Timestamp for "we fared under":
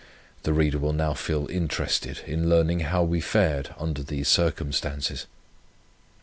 3.03-4.01